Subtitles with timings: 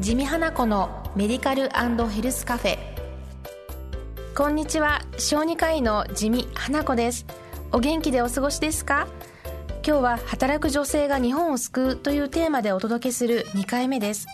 [0.00, 1.68] 地味花子のメディカル
[2.08, 2.78] ヘルスカフェ。
[4.34, 5.02] こんにちは。
[5.18, 7.26] 小児科医の地味花子です。
[7.70, 9.08] お元気でお過ごしですか？
[9.86, 14.26] 今日は働く女性が日本を救うというテーマでお届けする2回目です。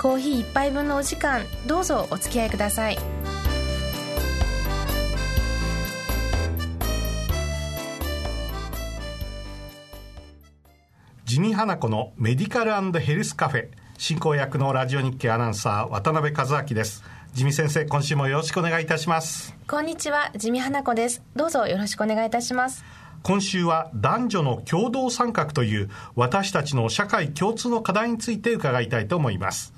[0.00, 1.42] コーヒー一杯分のお時間。
[1.66, 2.98] どうぞお付き合いください。
[11.26, 13.68] 地味花子のメディカルヘルスカフェ。
[14.02, 17.04] 進行役のラジオ日経アナウンサー渡辺和明です。
[17.34, 19.54] 地味先生今週もよろしくお願いいたします。
[19.68, 21.22] こんにちは地味花子です。
[21.36, 22.84] どうぞよろしくお願いいたします。
[23.22, 29.72] 今週は男女の共同参画という私たちの社会共通の課題について伺いたいと思います。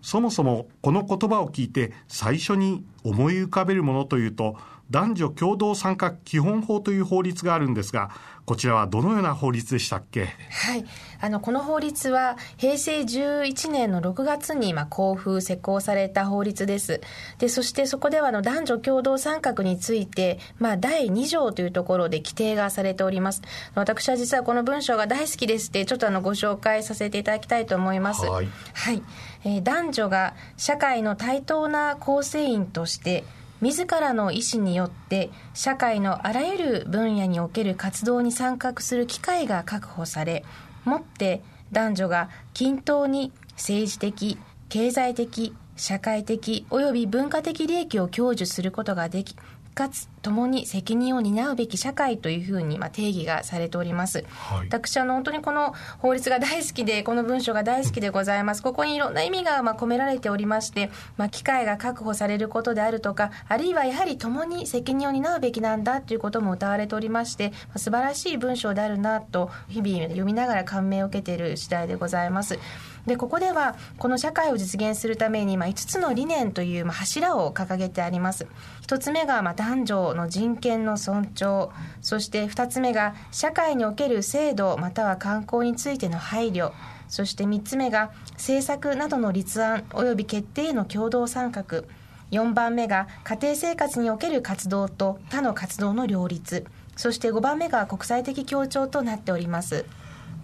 [0.00, 4.56] そもそもこの言葉を聞いて最初に思い浮かべるものというと
[4.90, 8.10] 男女共同参画基本法という法律があるんですが
[8.44, 10.26] こちらはどのような法律でしたっけ？
[10.26, 10.84] はい。
[11.20, 17.00] あのこの法律は平成11年の6月にまあ公布施行された法律です。
[17.38, 23.42] でそしてそこではあの男女共同参画について、まあ、第2条というところで規定がされております。
[23.74, 28.24] 私は実はこの文章が大好きですってちょっとあのご紹介させていただきたいと思います。
[28.24, 29.02] はい、はい。
[29.44, 33.24] えー、男女が社会の対等な構成員として
[33.60, 40.44] 自らの意思によって社会のあらゆる分野における活動に参画する機会が確保され
[40.84, 49.36] もって男女が均等に政治的経済的社会的及び文化的利益を享受することができ
[49.76, 72.58] かつ共に責任を担うべき社会というふうにまあ定義がされております、はい、私あの本当にこの法律が大好きでこの文章が大好きでございます、ここにいろんな意味がまあ込められておりまして、まあ、機会が確保されることであるとかあるいはやはり共に責任を担うべきなんだということも謳われておりまして、まあ、素晴らしい文章であるなと日々読みながら感銘を受けている次第でございます。
[73.06, 78.46] でここではこの社会を実現するために、まあ、5つの理念という、まあ、柱を掲げてあります。
[78.82, 81.70] 1つ目が、まあ、男女の人権の尊重
[82.00, 86.70] そして2つ目が社会における制度または観光についての配慮
[87.08, 91.82] そして3つ目が政策などの立案及び決定への共同参画
[92.30, 96.64] 4番目が家庭生活における活動と他の活動の両立
[96.96, 99.84] そして5番目が国際的協調となっております。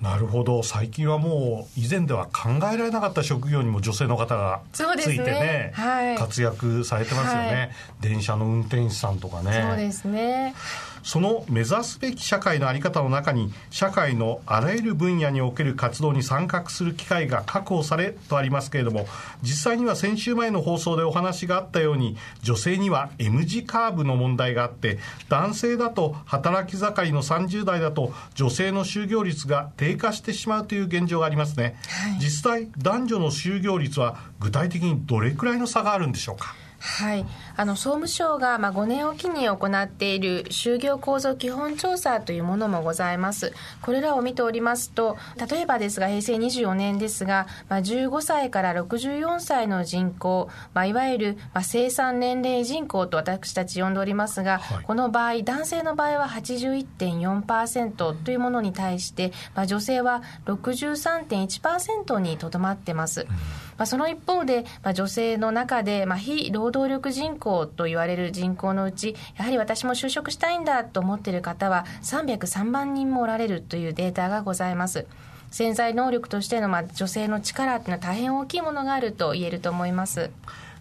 [0.02, 0.64] なるほど。
[0.64, 7.70] 最近はもう以前では考えられなかった職業にも女性の方がついてね、ねはい、活躍されてますよね、はい、
[8.00, 9.64] 電車の運転手さんとかね。
[9.68, 10.54] そうですね
[11.02, 19.06] その目指すべき社会の在り方の中に社会のあらゆる分野における活動に参画する機会が確保されとありますけれども
[19.42, 24.98] 実際には先週前の放送でお話があったように女性には M 字カーブの問題があって
[25.28, 36.54] 男性だと働き盛りの30代だと女性の就業率が低下してしまうという現状がありますね、はい、実際男女の就業率は具体的にどれくらいの差があるんでしょうか？
[36.82, 37.25] はい、
[37.56, 43.53] あの総務省がまあ5年おきに行っている就業構造基本調査というものもございます。
[43.82, 45.16] これらを見ておりますと、
[45.48, 63.21] 例えばですが、平成24年ですが、まあ、15歳から64歳の人口、まあ、いわゆるまあ生産年齢人口と私たち呼んでおりますが、はい、この場合、男性の場合は81.4%というものに対して、まあ、女性は63.1%にとどまってます。
[63.21, 75.06] うんまあ、その一方で、まあ、女性の中で、まあ、非労働力人口と言われる人口のうちやはり私も就職したいんだと思っている方は303万人もおられるというデータがございます。
[75.50, 80.31] 潜在能力としての、まあ、女性の力っていうのは大変大きいものがあると言えると思います。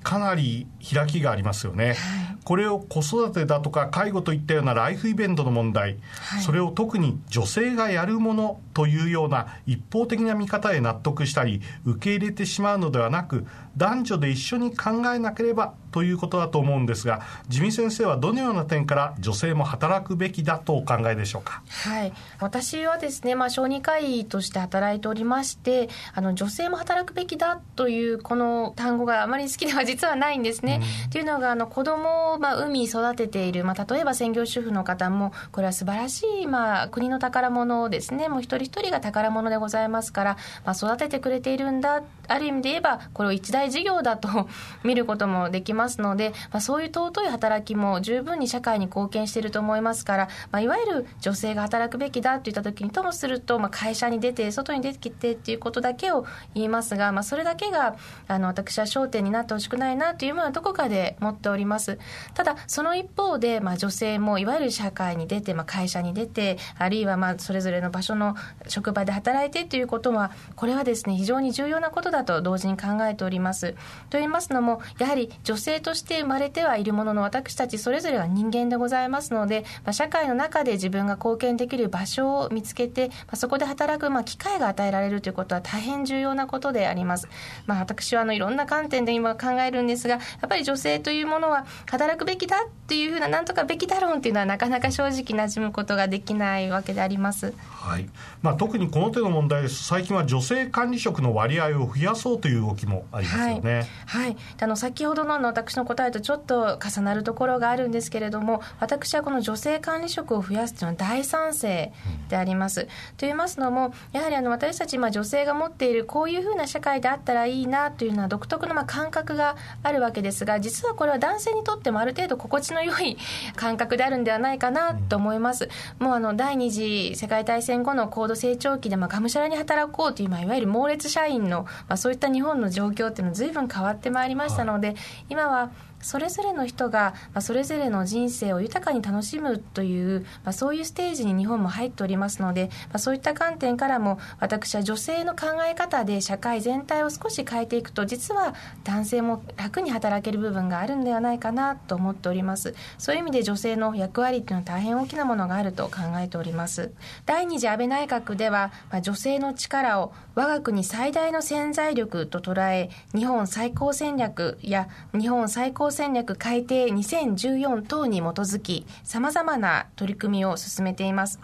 [0.03, 1.95] かなり開きがありますよね、はい、
[2.43, 5.97] これを子育てだとか介護といったようなライフイベントの問題、
[6.29, 13.45] はい、それを特に女性がやるものというような一方的な見方へ納得したり受け入れてしまうのではなく
[13.77, 21.63] 男女で一緒に考えなければということだと思うんですが地味先生はどのような点から女性も働くべきだとお考えでしょうか？
[21.67, 22.13] はい。
[22.39, 30.81] 私はですね、まあ、小児科医として働いておりましてあの女性も働くべきだというこの単語があまり好きでは実はないんですね。
[31.11, 44.47] というのがあの子供まあ産み育てている、まあ、例えば専業主婦の方もこれは素晴らしい、まあ、国の宝物ですねもう一人一人が宝物でございますから、まあ、育ててくれているんだある意味で言えばこれを一大事業だと
[44.83, 57.95] 見ることもできますので、まあ、そういう尊い働きも十分に社会に貢献していると思いますから、まあ、いわゆる女性が働くべきだといった時にともすると、まあ、会社に出て外に出てきてっていうことだけを言いますが、まあ、それだけが
[58.27, 61.99] あの私は焦点になってほしくないなというのはどこかで持っております。
[62.33, 68.35] ただその一方で、まあ、女性もいわゆる社会に出て、まあ、会社に出てあるいはまあそれぞれの場所の
[68.67, 73.73] 職場で働いてということはこれはですね非常に重要なことだと同時に考えております。
[74.09, 87.27] と言いますのもやはり女性として生まれてはいるものの私たちそれぞれは人間でございますので、まあ、社会の中で自分が貢献できる場所を見つけて、まあ、そこで働く、まあ、機会が与えられるということは大変重要なことであります、
[87.65, 98.09] まあ、私はあのいろんな観点で今考えるんですがやっぱり女性というものは働くべきだっていうふうななんとかべきだろうっていうのはなかなか正直なじむことができないわけであります、はい。
[98.41, 99.83] まあ、特にこの手の問題です。
[99.83, 111.91] 最近は女性管理職の割合を増やそうという動きもありますよね、はい、はい、あの先ほどの私の答えとちょっと重なるところがあるんですけれども私はこの女性管理職を増やすというのは大賛成
[112.29, 112.91] であります、うん、と
[113.21, 123.17] 言いますのもやはりあの私たちまあ女性が持っているこういうふうな社会であったらいいなというのは独特のまあ感覚があるわけですが実はこれは男性にとってもある程度心地の良い
[123.55, 125.69] 感覚であるんではないかなと思います、
[125.99, 134.97] うん、もうあの第二次世界大戦後の高度成長期でまあがむしゃらに働こうという、まあ、いわゆる猛烈社員の、まあ、そういった日本の状況っていうのは随分変わってまいりましたので、はい、
[135.29, 135.71] 今は
[136.01, 152.73] それぞれの人が、まあ、それぞれの人生を豊かに楽しむという、まあ、そういうステージに日本も入っておりますので、まあ、そういった観点からも私は女性の考え方で社会全体を少し変えていくと実は男性も楽に働ける部分があるんではないかなと思っております。
[152.97, 156.91] そういう意味で女性の役割っていうのは大変大きなものがあると考えております。
[157.25, 171.39] 第二次安倍内閣では、まあ、女性の力を我が国最大の潜在力と捉え日本最高戦略や日本最高戦略改定2014等に基づきさまざまな取り組みを進めています。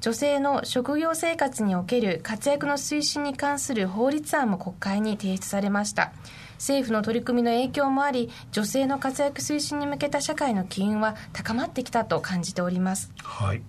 [0.00, 6.12] 女性の職業生活における活躍の推進に関する法律案も国会に提出されました。
[6.58, 13.10] 政府の取り組みの影響もあり女性の活躍推進に向けた社会の機運は高まってきたと感じております。
[13.22, 13.62] はい。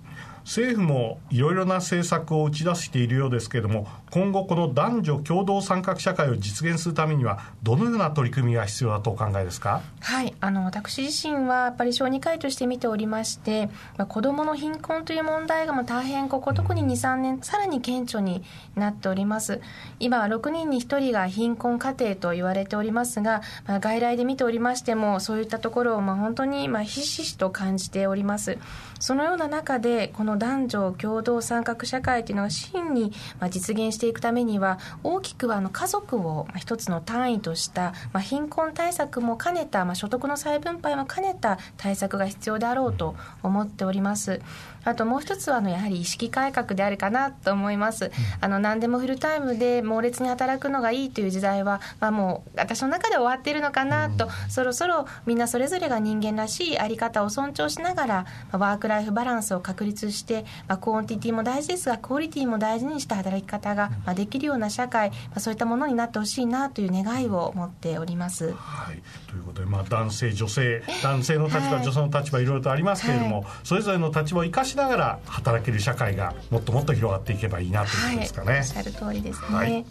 [0.44, 9.81] 政府もいろいろな政策を打ち出しているようですけれども今後この男女共同参画社会を実現するためにはどのような取り組みが必要だとお考えですか？
[10.01, 18.44] はいあの私自身はやっぱり小児科医として見ておりまして、まあ、子どもの貧困という問題がもう大変ここ特に23年さらに顕著に
[18.75, 19.62] なっております。
[20.00, 28.57] 今は6人に1人が貧困家庭と言われておりますが、まあ、外来で見ておりましてもそういったところをまあ本当にまあひしひしと感じております。
[29.00, 33.11] そのような中でこの男女共同参画社会というのが真に
[33.49, 44.41] 実現していくためには大きくはあの家族を一つの単位とした貧困対策も兼ねた所得の再分配も兼ねた対策が必要であろうと思っております。
[44.89, 48.12] あともう一つはあのやはり意識改革であるかなと思います。
[48.41, 68.53] あの何でもフルタイムで猛烈に働くのがいいという時代は、まあ、もう私の中で終わっているのかなと、そろそろみんなそれぞれが人間らしいあり方を尊重しながら、まあ、ワークライフバランスを確立して、まあ、クオンティティも大事ですがクオリティも大事にした働き方が、まあ、できるような社会、まあ、そういったものになってほしいなという願いを持っております。
[68.53, 78.47] はい、ということで、まあ、男性女性男性の立場、はい、女性の立場いろいろとありますけれども、はい、それぞれの立場を生かしながら働ける社会がもっともっと広がっていけばいいなということですかね。
[78.47, 79.85] はい、おっしゃる通りですね、はい、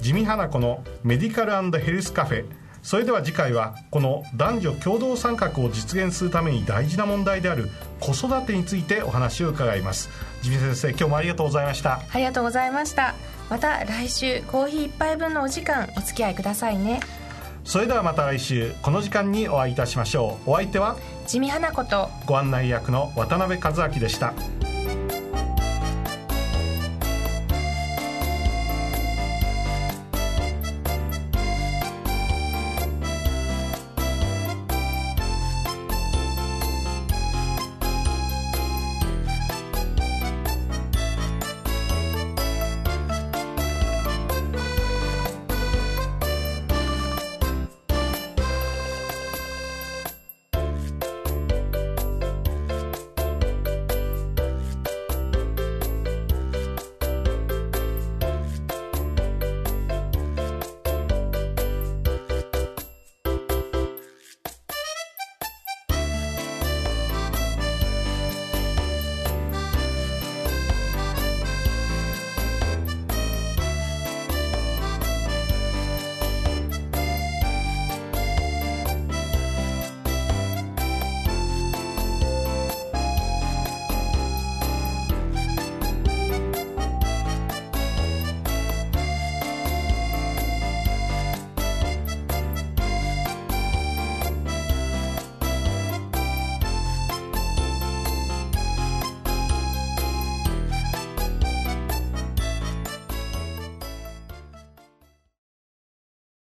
[0.00, 2.44] 地味花子のメディカルヘルスカフェ
[2.82, 7.68] それでは次回はこの男女共同参画を実現するために大事な問題である
[8.00, 10.08] 子育てについてお話を伺います。
[10.42, 12.00] 地味先生今日もありがとうございました。
[12.10, 13.14] ありがとうございました。
[13.50, 17.00] また来週コーヒー一杯分のお時間お付き合いくださいね
[17.64, 20.50] それではまた来週この時間にお会いいたしましょう。
[20.50, 20.96] お相手は
[21.26, 24.32] 地味花子とご案内役の渡辺和明でした